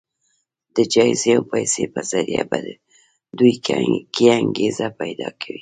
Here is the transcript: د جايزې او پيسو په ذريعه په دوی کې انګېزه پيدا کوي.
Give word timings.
د 0.75 0.77
جايزې 0.93 1.31
او 1.37 1.41
پيسو 1.51 1.83
په 1.93 2.01
ذريعه 2.11 2.43
په 2.51 2.57
دوی 3.37 3.53
کې 4.15 4.25
انګېزه 4.39 4.87
پيدا 5.01 5.27
کوي. 5.41 5.49